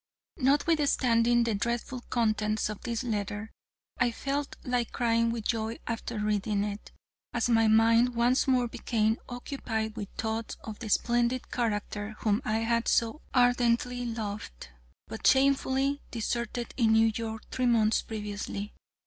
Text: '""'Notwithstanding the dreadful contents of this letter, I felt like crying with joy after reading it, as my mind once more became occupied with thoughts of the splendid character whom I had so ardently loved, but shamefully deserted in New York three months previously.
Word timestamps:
'""'Notwithstanding 0.37 1.43
the 1.43 1.53
dreadful 1.53 2.01
contents 2.09 2.69
of 2.69 2.81
this 2.81 3.03
letter, 3.03 3.51
I 3.99 4.09
felt 4.09 4.55
like 4.63 4.91
crying 4.91 5.29
with 5.29 5.45
joy 5.45 5.77
after 5.85 6.17
reading 6.17 6.63
it, 6.63 6.91
as 7.33 7.47
my 7.49 7.67
mind 7.67 8.15
once 8.15 8.47
more 8.47 8.67
became 8.67 9.19
occupied 9.29 9.95
with 9.95 10.09
thoughts 10.17 10.57
of 10.63 10.79
the 10.79 10.89
splendid 10.89 11.51
character 11.51 12.15
whom 12.21 12.41
I 12.43 12.61
had 12.65 12.87
so 12.87 13.21
ardently 13.35 14.03
loved, 14.07 14.69
but 15.05 15.27
shamefully 15.27 16.01
deserted 16.09 16.73
in 16.77 16.93
New 16.93 17.11
York 17.15 17.43
three 17.51 17.67
months 17.67 18.01
previously. 18.01 18.73